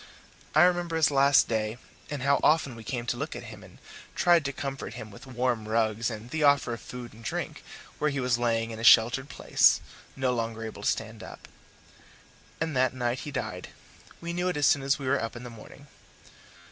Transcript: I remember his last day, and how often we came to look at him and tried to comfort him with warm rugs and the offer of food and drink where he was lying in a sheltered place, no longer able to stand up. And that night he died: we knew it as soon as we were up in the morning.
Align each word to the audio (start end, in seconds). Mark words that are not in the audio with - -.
I 0.55 0.63
remember 0.63 0.95
his 0.95 1.11
last 1.11 1.47
day, 1.47 1.77
and 2.09 2.23
how 2.23 2.39
often 2.41 2.75
we 2.75 2.83
came 2.83 3.05
to 3.05 3.17
look 3.17 3.35
at 3.35 3.43
him 3.53 3.61
and 3.63 3.77
tried 4.15 4.43
to 4.45 4.51
comfort 4.51 4.95
him 4.95 5.11
with 5.11 5.27
warm 5.27 5.67
rugs 5.67 6.09
and 6.09 6.31
the 6.31 6.41
offer 6.41 6.73
of 6.73 6.81
food 6.81 7.13
and 7.13 7.23
drink 7.23 7.63
where 7.99 8.09
he 8.09 8.19
was 8.19 8.39
lying 8.39 8.71
in 8.71 8.79
a 8.79 8.83
sheltered 8.83 9.29
place, 9.29 9.79
no 10.15 10.33
longer 10.33 10.63
able 10.65 10.81
to 10.81 10.89
stand 10.89 11.21
up. 11.21 11.47
And 12.59 12.75
that 12.75 12.95
night 12.95 13.19
he 13.19 13.29
died: 13.31 13.67
we 14.21 14.33
knew 14.33 14.47
it 14.47 14.57
as 14.57 14.65
soon 14.65 14.81
as 14.81 14.97
we 14.97 15.05
were 15.05 15.21
up 15.21 15.35
in 15.35 15.43
the 15.43 15.51
morning. 15.51 15.85